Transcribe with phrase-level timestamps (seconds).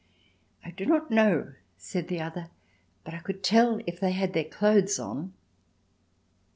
[0.65, 2.49] "I do not know," said the other,
[3.03, 5.31] "but I could tell if they had their clothes on."